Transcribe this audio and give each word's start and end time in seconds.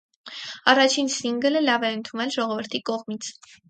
Առաջին 0.73 1.13
սինգլը 1.17 1.63
լավ 1.69 1.87
է 1.91 1.95
ընդունվել 2.01 2.37
ժողովրդի 2.41 2.87
կողմից։ 2.93 3.35